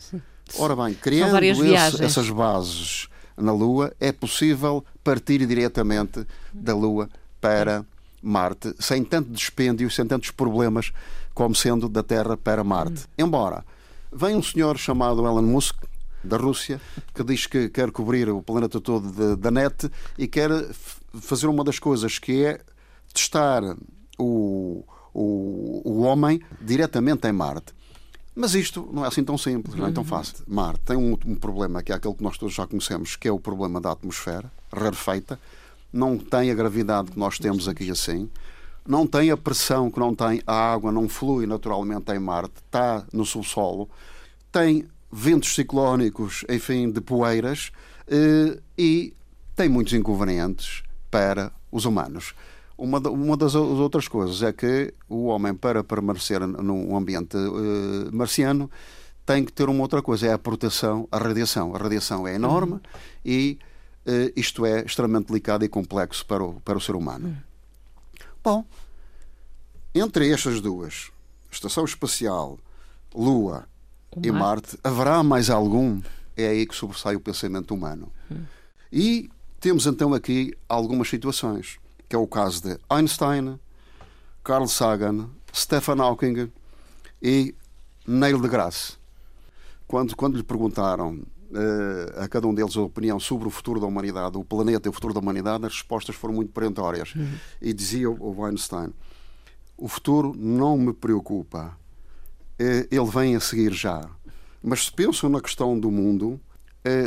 Ora 0.60 0.76
bem, 0.76 0.94
criando 0.94 1.44
esse, 1.44 2.04
essas 2.04 2.30
bases 2.30 3.08
na 3.36 3.52
Lua, 3.52 3.92
é 4.00 4.12
possível 4.12 4.86
partir 5.04 5.44
diretamente 5.48 6.28
da 6.54 6.76
Lua 6.76 7.10
para 7.42 7.84
Marte, 8.22 8.76
sem 8.80 9.04
tanto 9.04 9.32
dispêndio, 9.32 9.90
sem 9.90 10.06
tantos 10.06 10.30
problemas 10.30 10.92
como 11.34 11.56
sendo 11.56 11.90
da 11.90 12.04
Terra 12.04 12.38
para 12.38 12.64
Marte. 12.64 13.06
Embora 13.18 13.66
vem 14.14 14.36
um 14.36 14.44
senhor 14.44 14.78
chamado 14.78 15.26
Elon 15.26 15.42
Musk, 15.42 15.76
da 16.24 16.38
Rússia, 16.38 16.80
que 17.16 17.24
diz 17.24 17.48
que 17.48 17.70
quer 17.70 17.90
cobrir 17.92 18.30
o 18.30 18.44
planeta 18.44 18.80
todo 18.80 19.38
da 19.38 19.50
net 19.50 19.90
e 20.18 20.28
quer 20.28 20.52
fazer 21.20 21.48
uma 21.48 21.64
das 21.64 21.80
coisas 21.80 22.20
que 22.20 22.44
é 22.46 22.60
testar 23.12 23.64
o, 24.20 24.84
o, 25.14 25.82
o 25.86 26.02
homem 26.02 26.42
diretamente 26.62 27.28
em 27.28 27.32
Marte. 27.32 27.74
Mas 28.36 28.54
isto 28.54 28.88
não 28.94 29.04
é 29.04 29.08
assim 29.08 29.24
tão 29.24 29.38
simples, 29.38 29.76
não 29.76 29.88
é 29.88 29.92
tão 29.92 30.04
fácil. 30.04 30.36
Marte 30.48 30.82
tem 30.86 30.96
um, 30.96 31.18
um, 31.26 31.36
problema 31.36 31.84
que 31.84 31.92
é 31.92 31.96
aquele 31.96 32.14
que 32.14 32.24
nós 32.24 32.38
todos 32.38 32.54
já 32.54 32.66
conhecemos, 32.66 33.16
que 33.16 33.28
é 33.28 33.32
o 33.32 33.40
problema 33.40 33.82
da 33.82 33.92
atmosfera, 33.92 34.50
rarefeita. 34.72 35.40
Não 35.92 36.18
tem 36.18 36.52
a 36.52 36.54
gravidade 36.54 37.12
que 37.12 37.20
nós 37.20 37.38
temos 37.38 37.68
aqui 37.68 37.90
assim. 37.90 38.30
Não 38.88 39.06
tem 39.06 39.30
a 39.30 39.38
pressão 39.38 39.92
que 39.92 40.00
não 40.00 40.16
tem 40.16 40.42
a 40.48 40.54
água, 40.54 40.92
não 40.92 41.10
flui 41.10 41.46
naturalmente 41.46 42.12
em 42.12 42.20
Marte, 42.20 42.54
está 42.66 43.06
no 43.12 43.26
subsolo. 43.26 43.90
Tem 44.52 44.88
ventos 45.12 45.54
ciclónicos, 45.54 46.46
enfim, 46.48 46.90
de 46.92 47.02
poeiras 47.02 47.72
eh, 48.08 48.60
e 48.78 49.14
tem 49.56 49.68
muitos 49.68 49.94
inconvenientes 49.94 50.84
para 51.12 51.52
os 51.72 51.86
humanos. 51.86 52.34
Uma, 52.80 52.98
uma 53.10 53.36
das 53.36 53.56
outras 53.56 54.08
coisas 54.08 54.42
é 54.42 54.54
que 54.54 54.94
o 55.10 55.26
homem, 55.26 55.54
para 55.54 55.84
permanecer 55.84 56.40
num 56.40 56.96
ambiente 56.96 57.36
uh, 57.36 58.10
marciano, 58.16 58.72
tem 59.26 59.44
que 59.44 59.52
ter 59.52 59.68
uma 59.68 59.82
outra 59.82 60.02
coisa, 60.02 60.28
é 60.28 60.34
a 60.34 60.40
proteção, 60.40 61.06
a 61.12 61.18
radiação. 61.18 61.76
A 61.76 61.78
radiação 61.78 62.26
é 62.26 62.36
enorme 62.36 62.74
uhum. 62.74 62.80
e 63.26 63.60
uh, 64.08 64.32
isto 64.34 64.66
é 64.66 64.82
extremamente 64.86 65.28
delicado 65.28 65.66
e 65.66 65.68
complexo 65.68 66.26
para 66.26 66.42
o, 66.42 66.62
para 66.62 66.78
o 66.78 66.82
ser 66.82 66.96
humano. 66.96 67.28
Uhum. 67.28 67.36
Bom, 68.42 68.66
entre 69.94 70.32
estas 70.32 70.62
duas, 70.62 71.12
Estação 71.52 71.84
Espacial, 71.84 72.58
Lua 73.14 73.68
e 74.24 74.32
Marte, 74.32 74.80
haverá 74.82 75.22
mais 75.22 75.50
algum? 75.50 76.00
É 76.38 76.48
aí 76.48 76.66
que 76.66 76.74
sobressai 76.74 77.18
o 77.18 77.20
pensamento 77.20 77.74
humano. 77.74 78.10
Uhum. 78.32 78.46
E 78.90 79.30
temos 79.60 79.86
então 79.86 80.14
aqui 80.14 80.56
algumas 80.70 81.10
situações 81.10 81.78
que 82.10 82.16
é 82.16 82.20
o 82.20 82.28
caso 82.28 82.64
de 82.64 82.80
Einstein, 82.90 83.60
Carl 84.44 84.68
Sagan, 84.68 85.30
Stephen 85.54 86.02
Hawking 86.02 86.52
e 87.22 87.54
Neil 88.08 88.42
deGrasse. 88.42 88.98
Quando, 89.88 90.16
quando 90.16 90.36
lhe 90.36 90.44
perguntaram 90.44 91.20
uh, 91.52 92.20
a 92.20 92.28
cada 92.28 92.48
um 92.48 92.54
deles 92.54 92.76
a 92.76 92.82
opinião 92.82 93.20
sobre 93.20 93.48
o 93.48 93.52
futuro 93.52 93.80
da 93.80 93.86
humanidade, 93.86 94.38
o 94.38 94.44
planeta 94.44 94.88
e 94.88 94.90
o 94.90 94.94
futuro 94.94 95.14
da 95.14 95.20
humanidade, 95.20 95.66
as 95.66 95.74
respostas 95.74 96.16
foram 96.16 96.34
muito 96.34 96.52
perentórias. 96.52 97.14
Uhum. 97.16 97.32
E 97.62 97.74
dizia 97.74 98.10
o 98.10 98.46
Einstein: 98.46 98.92
O 99.78 99.88
futuro 99.88 100.34
não 100.36 100.78
me 100.78 100.94
preocupa, 100.94 101.78
uh, 102.60 102.88
ele 102.92 103.12
vem 103.12 103.36
a 103.36 103.40
seguir 103.40 103.74
já. 103.74 104.02
Mas 104.64 104.86
se 104.86 104.92
pensam 104.92 105.30
na 105.30 105.40
questão 105.40 105.80
do 105.80 105.90
mundo, 105.90 106.38
eh, 106.38 106.49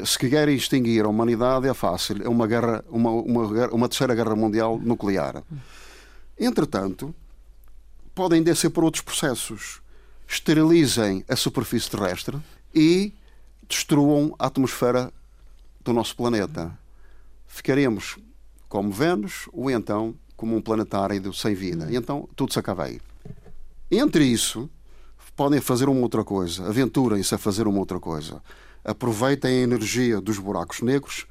se 0.05 0.19
querem 0.19 0.55
extinguir 0.55 1.05
a 1.05 1.09
humanidade 1.09 1.67
é 1.67 1.75
fácil, 1.75 2.23
é 2.23 2.29
uma 2.29 2.47
guerra, 2.47 2.85
uma, 2.91 3.11
uma, 3.11 3.69
uma 3.69 3.88
terceira 3.88 4.14
guerra 4.14 4.37
mundial 4.37 4.79
nuclear. 4.79 5.43
Entretanto, 6.38 7.14
podem 8.14 8.43
descer 8.43 8.71
por 8.71 8.85
outros 8.85 9.02
processos. 9.02 9.81
Esterilizem 10.29 11.25
a 11.29 11.37
superfície 11.37 11.91
terrestre 11.91 12.38
e 12.75 13.12
destruam 13.69 14.35
a 14.38 14.47
atmosfera 14.47 15.12
do 15.83 15.93
nosso 15.93 16.17
planeta. 16.17 16.76
Ficaremos 17.47 18.19
como 18.69 18.91
Vênus 18.91 19.49
ou 19.52 19.71
então 19.71 20.14
como 20.37 20.57
um 20.57 20.61
planetário 20.61 21.33
sem 21.33 21.55
vida. 21.55 21.91
E 21.91 21.97
então 21.97 22.29
tudo 22.35 22.52
se 22.52 22.59
acaba 22.59 22.85
aí. 22.85 23.00
Entre 23.91 24.25
isso, 24.25 24.71
podem 25.37 25.61
fazer 25.61 25.88
uma 25.88 26.00
outra 26.00 26.25
coisa. 26.25 26.67
Aventurem-se 26.67 27.35
a 27.35 27.38
fazer 27.38 27.67
uma 27.67 27.79
outra 27.79 28.00
coisa 28.00 28.43
aproveitem 28.84 29.50
a 29.50 29.62
energia 29.62 30.20
dos 30.20 30.38
buracos 30.38 30.80
negros, 30.80 31.26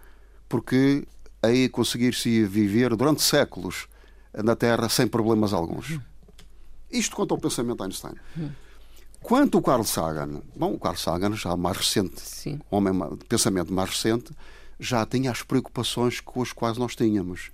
porque 0.48 1.06
aí 1.42 1.70
conseguir-se 1.70 2.46
viver 2.46 2.96
durante 2.96 3.22
séculos 3.22 3.88
na 4.34 4.56
Terra 4.56 4.88
sem 4.90 5.08
problemas 5.08 5.54
alguns. 5.54 6.00
Isto 6.90 7.16
quanto 7.16 7.34
ao 7.34 7.40
pensamento 7.40 7.78
de 7.78 7.84
Einstein. 7.84 8.16
Quanto 9.22 9.58
ao 9.58 9.64
Carl 9.64 9.84
Sagan, 9.84 10.42
bom, 10.56 10.74
o 10.74 10.80
Carl 10.80 10.96
Sagan 10.96 11.34
já 11.36 11.56
mais 11.56 11.78
recente, 11.78 12.20
Sim. 12.20 12.60
homem 12.70 12.94
de 13.18 13.26
pensamento 13.26 13.72
mais 13.72 13.92
recente, 13.92 14.34
já 14.80 15.06
tinha 15.06 15.32
as 15.32 15.44
preocupações 15.44 16.20
com 16.20 16.42
as 16.42 16.52
quais 16.52 16.78
nós 16.78 16.96
tínhamos. 16.96 17.52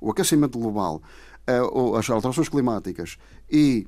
O 0.00 0.10
aquecimento 0.10 0.58
global, 0.58 1.02
eh, 1.46 1.60
as 1.98 2.08
alterações 2.08 2.48
climáticas 2.48 3.18
e 3.50 3.86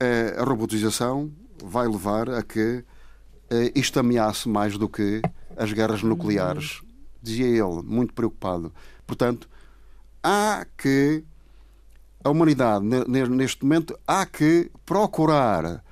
eh, 0.00 0.34
a 0.38 0.44
robotização 0.44 1.30
vai 1.62 1.86
levar 1.86 2.30
a 2.30 2.42
que 2.42 2.82
isto 3.74 3.98
ameaça 4.00 4.48
mais 4.48 4.76
do 4.78 4.88
que 4.88 5.20
as 5.56 5.72
guerras 5.72 6.02
nucleares, 6.02 6.80
dizia 7.22 7.46
ele, 7.46 7.82
muito 7.84 8.14
preocupado. 8.14 8.72
Portanto, 9.06 9.48
há 10.22 10.66
que 10.76 11.22
a 12.24 12.30
humanidade, 12.30 12.84
neste 13.08 13.64
momento, 13.64 13.98
há 14.06 14.24
que 14.24 14.70
procurar 14.86 15.84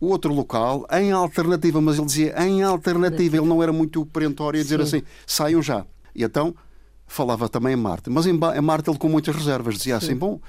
outro 0.00 0.32
local 0.32 0.86
em 0.92 1.10
alternativa, 1.10 1.80
mas 1.80 1.96
ele 1.96 2.06
dizia 2.06 2.34
em 2.46 2.62
alternativa, 2.62 3.36
ele 3.36 3.46
não 3.46 3.62
era 3.62 3.72
muito 3.72 4.06
perentório 4.06 4.60
a 4.60 4.62
dizer 4.62 4.78
Sim. 4.78 4.98
assim, 4.98 5.06
saiam 5.26 5.60
já. 5.60 5.84
E 6.14 6.22
então 6.22 6.54
falava 7.06 7.48
também 7.48 7.72
em 7.72 7.76
Marte, 7.76 8.10
mas 8.10 8.26
em 8.26 8.32
Marte 8.34 8.90
ele 8.90 8.98
com 8.98 9.08
muitas 9.08 9.34
reservas 9.34 9.76
dizia 9.76 9.98
Sim. 9.98 10.06
assim, 10.06 10.16
bom, 10.16 10.40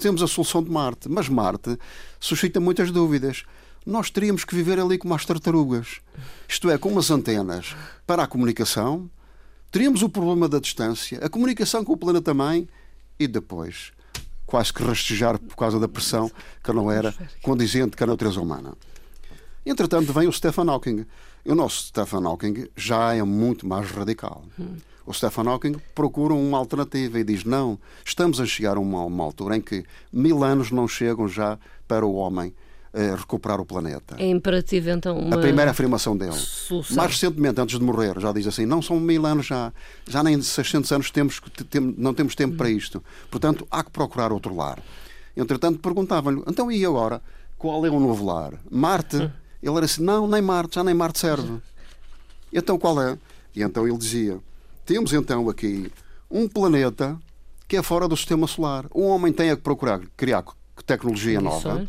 temos 0.00 0.22
a 0.22 0.26
solução 0.26 0.62
de 0.62 0.70
Marte, 0.70 1.08
mas 1.08 1.28
Marte 1.28 1.78
suscita 2.18 2.58
muitas 2.58 2.90
dúvidas 2.90 3.44
nós 3.84 4.10
teríamos 4.10 4.44
que 4.44 4.54
viver 4.54 4.78
ali 4.78 4.98
como 4.98 5.14
as 5.14 5.24
tartarugas. 5.24 6.00
Isto 6.48 6.70
é, 6.70 6.78
com 6.78 6.88
umas 6.88 7.10
antenas 7.10 7.74
para 8.06 8.22
a 8.22 8.26
comunicação, 8.26 9.10
teríamos 9.70 10.02
o 10.02 10.08
problema 10.08 10.48
da 10.48 10.58
distância, 10.58 11.18
a 11.18 11.28
comunicação 11.28 11.84
com 11.84 11.92
o 11.92 11.96
planeta 11.96 12.32
mãe 12.32 12.68
e 13.18 13.26
depois 13.26 13.92
quase 14.46 14.72
que 14.72 14.82
rastejar 14.82 15.38
por 15.38 15.56
causa 15.56 15.80
da 15.80 15.88
pressão 15.88 16.30
que 16.62 16.72
não 16.72 16.90
era 16.90 17.14
condizente 17.40 17.96
com 17.96 18.04
a 18.04 18.06
natureza 18.06 18.40
humana. 18.40 18.74
Entretanto, 19.64 20.12
vem 20.12 20.28
o 20.28 20.32
Stephen 20.32 20.68
Hawking. 20.68 21.06
E 21.44 21.50
o 21.50 21.54
nosso 21.54 21.86
Stephen 21.86 22.24
Hawking 22.26 22.68
já 22.76 23.14
é 23.14 23.22
muito 23.22 23.66
mais 23.66 23.90
radical. 23.90 24.44
O 25.06 25.12
Stephen 25.12 25.48
Hawking 25.48 25.76
procura 25.94 26.34
uma 26.34 26.58
alternativa 26.58 27.18
e 27.18 27.24
diz: 27.24 27.44
não, 27.44 27.78
estamos 28.04 28.40
a 28.40 28.46
chegar 28.46 28.76
a 28.76 28.80
uma, 28.80 29.04
uma 29.04 29.24
altura 29.24 29.56
em 29.56 29.60
que 29.60 29.84
mil 30.12 30.44
anos 30.44 30.70
não 30.70 30.86
chegam 30.86 31.26
já 31.26 31.58
para 31.88 32.04
o 32.04 32.14
homem 32.14 32.54
recuperar 33.16 33.60
o 33.60 33.64
planeta. 33.64 34.16
É 34.18 34.28
imperativo 34.28 34.90
então 34.90 35.18
uma 35.18 35.36
A 35.36 35.40
primeira 35.40 35.70
afirmação 35.70 36.16
dele. 36.16 36.34
Solução. 36.34 36.96
Mais 36.96 37.10
recentemente, 37.12 37.60
antes 37.60 37.78
de 37.78 37.84
morrer, 37.84 38.20
já 38.20 38.32
diz 38.32 38.46
assim, 38.46 38.66
não 38.66 38.82
são 38.82 39.00
mil 39.00 39.24
anos 39.24 39.46
já, 39.46 39.72
já 40.06 40.22
nem 40.22 40.40
600 40.40 40.92
anos 40.92 41.10
temos, 41.10 41.40
tem, 41.70 41.80
não 41.96 42.12
temos 42.12 42.34
tempo 42.34 42.56
para 42.56 42.68
isto. 42.68 43.02
Portanto, 43.30 43.66
há 43.70 43.82
que 43.82 43.90
procurar 43.90 44.30
outro 44.30 44.54
lar. 44.54 44.78
Entretanto, 45.36 45.78
perguntavam-lhe, 45.78 46.42
então 46.46 46.70
e 46.70 46.84
agora? 46.84 47.22
Qual 47.56 47.86
é 47.86 47.90
o 47.90 47.98
novo 47.98 48.26
lar? 48.26 48.54
Marte? 48.70 49.16
Hum. 49.16 49.30
Ele 49.62 49.76
era 49.76 49.84
assim, 49.84 50.02
não, 50.02 50.26
nem 50.26 50.42
Marte, 50.42 50.74
já 50.74 50.84
nem 50.84 50.94
Marte 50.94 51.20
serve. 51.20 51.60
Então 52.52 52.78
qual 52.78 53.00
é? 53.00 53.16
E 53.54 53.62
então 53.62 53.86
ele 53.86 53.96
dizia, 53.96 54.38
temos 54.84 55.12
então 55.12 55.48
aqui 55.48 55.90
um 56.30 56.48
planeta 56.48 57.18
que 57.68 57.76
é 57.76 57.82
fora 57.82 58.06
do 58.06 58.16
sistema 58.16 58.46
solar. 58.46 58.86
O 58.90 59.02
homem 59.06 59.32
tem 59.32 59.50
a 59.50 59.56
procurar 59.56 60.00
criar 60.16 60.42
tecnologia 60.86 61.40
nova 61.40 61.84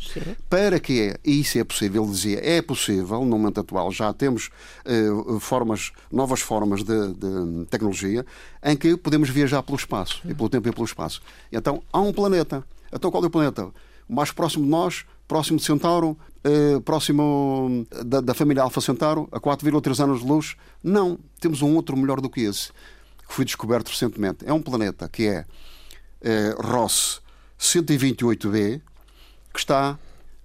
para 0.48 0.78
que 0.78 1.00
é, 1.00 1.16
e 1.24 1.40
isso 1.40 1.58
é 1.58 1.64
possível, 1.64 2.02
ele 2.02 2.12
dizia, 2.12 2.40
é 2.42 2.60
possível, 2.60 3.20
no 3.20 3.38
momento 3.38 3.60
atual 3.60 3.90
já 3.90 4.12
temos 4.12 4.50
uh, 4.84 5.40
formas, 5.40 5.92
novas 6.12 6.40
formas 6.40 6.82
de, 6.82 7.14
de, 7.14 7.66
tecnologia 7.70 8.26
em 8.62 8.76
que 8.76 8.96
podemos 8.96 9.30
viajar 9.30 9.62
pelo 9.62 9.76
espaço, 9.76 10.20
e 10.24 10.34
pelo 10.34 10.48
tempo 10.48 10.68
e 10.68 10.72
pelo 10.72 10.84
espaço. 10.84 11.22
Então, 11.50 11.82
há 11.92 12.00
um 12.00 12.12
planeta. 12.12 12.64
Então, 12.92 13.10
qual 13.10 13.22
é 13.24 13.26
o 13.26 13.30
planeta? 13.30 13.70
O 14.08 14.14
mais 14.14 14.30
próximo 14.30 14.64
de 14.64 14.70
nós, 14.70 15.04
próximo 15.26 15.58
de 15.58 15.64
Centauro, 15.64 16.16
uh, 16.44 16.80
próximo 16.82 17.86
da, 18.04 18.20
da 18.20 18.34
família 18.34 18.62
Alfa 18.62 18.80
Centauro, 18.80 19.28
a 19.32 19.40
4,3 19.40 20.04
anos 20.04 20.20
de 20.20 20.26
luz? 20.26 20.56
Não, 20.82 21.18
temos 21.40 21.62
um 21.62 21.74
outro 21.74 21.96
melhor 21.96 22.20
do 22.20 22.28
que 22.28 22.42
esse, 22.42 22.68
que 23.26 23.34
foi 23.34 23.44
descoberto 23.44 23.88
recentemente. 23.88 24.44
É 24.46 24.52
um 24.52 24.60
planeta 24.60 25.08
que 25.08 25.26
é 25.26 25.46
uh, 26.20 26.62
Ross 26.62 27.23
128b, 27.64 28.80
que 29.52 29.58
está 29.58 29.98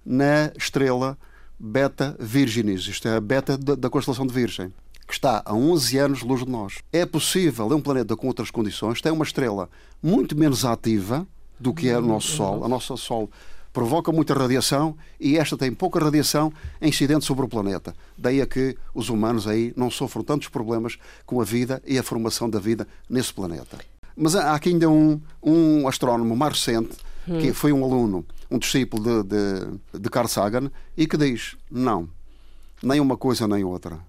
na 0.04 0.50
estrela 0.56 1.18
Beta 1.58 2.16
Virginis, 2.18 2.86
isto 2.86 3.06
é 3.06 3.16
a 3.16 3.20
beta 3.20 3.58
da 3.58 3.90
constelação 3.90 4.26
de 4.26 4.32
Virgem, 4.32 4.72
que 5.06 5.12
está 5.12 5.42
a 5.44 5.54
11 5.54 5.98
anos 5.98 6.22
luz 6.22 6.42
de 6.42 6.50
nós. 6.50 6.78
É 6.90 7.04
possível, 7.04 7.70
é 7.70 7.74
um 7.74 7.82
planeta 7.82 8.16
com 8.16 8.26
outras 8.26 8.50
condições, 8.50 9.02
tem 9.02 9.12
uma 9.12 9.24
estrela 9.24 9.68
muito 10.02 10.36
menos 10.36 10.64
ativa 10.64 11.26
do 11.58 11.74
que 11.74 11.90
é 11.90 11.98
o 11.98 12.02
nosso 12.02 12.28
Sol. 12.28 12.64
A 12.64 12.68
nossa 12.68 12.96
Sol 12.96 13.30
provoca 13.70 14.10
muita 14.10 14.32
radiação 14.32 14.96
e 15.20 15.36
esta 15.36 15.58
tem 15.58 15.72
pouca 15.74 16.02
radiação 16.02 16.50
incidente 16.80 17.26
sobre 17.26 17.44
o 17.44 17.48
planeta. 17.48 17.94
Daí 18.16 18.40
a 18.40 18.46
que 18.46 18.76
os 18.94 19.10
humanos 19.10 19.46
aí 19.46 19.74
não 19.76 19.90
sofram 19.90 20.24
tantos 20.24 20.48
problemas 20.48 20.96
com 21.26 21.38
a 21.38 21.44
vida 21.44 21.82
e 21.86 21.98
a 21.98 22.02
formação 22.02 22.48
da 22.48 22.58
vida 22.58 22.88
nesse 23.08 23.34
planeta. 23.34 23.78
Mas 24.16 24.34
há 24.34 24.54
aqui 24.54 24.70
ainda 24.70 24.88
um, 24.88 25.20
um 25.42 25.86
astrónomo 25.86 26.34
mais 26.34 26.54
recente, 26.54 26.96
que 27.38 27.52
foi 27.52 27.72
um 27.72 27.84
aluno, 27.84 28.26
um 28.50 28.58
discípulo 28.58 29.22
de, 29.22 29.28
de, 29.28 30.00
de 30.00 30.10
Carl 30.10 30.28
Sagan, 30.28 30.70
e 30.96 31.06
que 31.06 31.16
diz: 31.16 31.56
não, 31.70 32.08
nem 32.82 33.00
uma 33.00 33.16
coisa 33.16 33.46
nem 33.46 33.62
outra. 33.64 34.00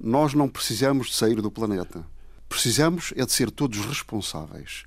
Nós 0.00 0.34
não 0.34 0.48
precisamos 0.48 1.08
de 1.08 1.14
sair 1.14 1.40
do 1.40 1.50
planeta. 1.50 2.04
Precisamos 2.48 3.12
é 3.16 3.24
de 3.24 3.32
ser 3.32 3.50
todos 3.50 3.84
responsáveis, 3.84 4.84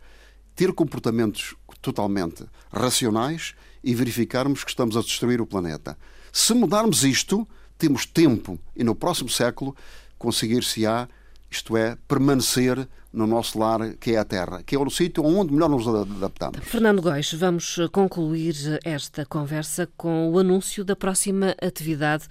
ter 0.55 0.73
comportamentos 0.73 1.55
totalmente 1.81 2.45
racionais 2.71 3.55
e 3.83 3.95
verificarmos 3.95 4.63
que 4.63 4.69
estamos 4.69 4.97
a 4.97 5.01
destruir 5.01 5.41
o 5.41 5.45
planeta. 5.45 5.97
Se 6.31 6.53
mudarmos 6.53 7.03
isto, 7.03 7.47
temos 7.77 8.05
tempo 8.05 8.59
e 8.75 8.83
no 8.83 8.95
próximo 8.95 9.29
século 9.29 9.75
conseguir-se-á, 10.17 11.07
isto 11.49 11.77
é, 11.77 11.97
permanecer 12.07 12.87
no 13.11 13.25
nosso 13.25 13.57
lar, 13.57 13.95
que 13.99 14.11
é 14.11 14.17
a 14.17 14.25
Terra, 14.25 14.61
que 14.63 14.75
é 14.75 14.79
o 14.79 14.89
sítio 14.89 15.23
onde 15.23 15.53
melhor 15.53 15.69
nos 15.69 15.87
adaptamos. 15.87 16.59
Fernando 16.63 17.01
Góis, 17.01 17.33
vamos 17.33 17.77
concluir 17.91 18.55
esta 18.83 19.25
conversa 19.25 19.89
com 19.97 20.29
o 20.29 20.37
anúncio 20.37 20.85
da 20.85 20.95
próxima 20.95 21.55
atividade 21.61 22.25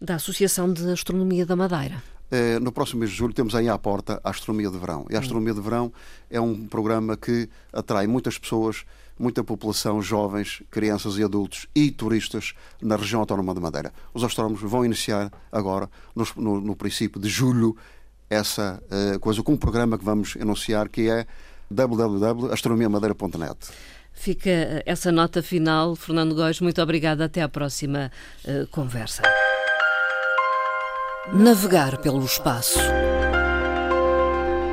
da 0.00 0.16
Associação 0.16 0.72
de 0.72 0.90
Astronomia 0.90 1.46
da 1.46 1.54
Madeira. 1.54 2.02
Eh, 2.34 2.58
no 2.60 2.72
próximo 2.72 3.00
mês 3.00 3.10
de 3.10 3.16
julho 3.18 3.34
temos 3.34 3.54
aí 3.54 3.68
à 3.68 3.76
porta 3.76 4.18
a 4.24 4.30
Astronomia 4.30 4.70
de 4.70 4.78
Verão. 4.78 5.06
E 5.10 5.14
a 5.14 5.18
Astronomia 5.18 5.52
de 5.52 5.60
Verão 5.60 5.92
é 6.30 6.40
um 6.40 6.66
programa 6.66 7.14
que 7.14 7.46
atrai 7.70 8.06
muitas 8.06 8.38
pessoas, 8.38 8.86
muita 9.18 9.44
população, 9.44 10.00
jovens, 10.00 10.62
crianças 10.70 11.18
e 11.18 11.22
adultos 11.22 11.66
e 11.74 11.90
turistas 11.90 12.54
na 12.80 12.96
região 12.96 13.20
autónoma 13.20 13.54
de 13.54 13.60
Madeira. 13.60 13.92
Os 14.14 14.24
astrónomos 14.24 14.62
vão 14.62 14.82
iniciar 14.82 15.30
agora, 15.52 15.90
no, 16.16 16.26
no, 16.36 16.60
no 16.62 16.74
princípio 16.74 17.20
de 17.20 17.28
julho, 17.28 17.76
essa 18.32 18.82
uh, 18.90 19.18
coisa 19.20 19.42
com 19.42 19.52
um 19.52 19.56
programa 19.56 19.98
que 19.98 20.04
vamos 20.04 20.36
anunciar 20.40 20.88
que 20.88 21.10
é 21.10 21.26
www.astronomiamadeira.net. 21.70 23.56
Fica 24.12 24.50
eh, 24.50 24.82
essa 24.86 25.10
nota 25.10 25.42
final. 25.42 25.96
Fernando 25.96 26.34
Góis, 26.34 26.60
muito 26.60 26.80
obrigada. 26.82 27.24
Até 27.24 27.42
à 27.42 27.48
próxima 27.48 28.10
uh, 28.44 28.66
conversa. 28.68 29.22
Navegar 31.32 31.98
pelo 31.98 32.24
espaço. 32.24 32.78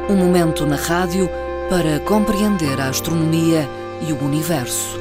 Um 0.09 0.15
momento 0.15 0.65
na 0.65 0.75
rádio 0.75 1.29
para 1.69 1.99
compreender 1.99 2.79
a 2.81 2.89
astronomia 2.89 3.67
e 4.07 4.11
o 4.11 4.23
universo. 4.23 4.97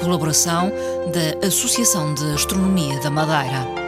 Colaboração 0.00 0.70
da 1.12 1.46
Associação 1.46 2.14
de 2.14 2.24
Astronomia 2.32 3.00
da 3.00 3.10
Madeira. 3.10 3.87